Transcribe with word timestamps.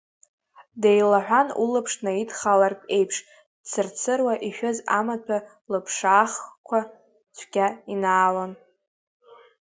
Деилаҳәан, 0.81 1.47
улаԥш 1.63 1.93
наидхалартә 2.03 2.85
еиԥш, 2.95 3.17
дцырцыруа, 3.61 4.33
ишәыз 4.47 4.77
амаҭәа 4.97 5.37
лыԥшаахқәа 5.71 6.79
цәгьа 7.35 7.67
инаалон. 7.93 8.51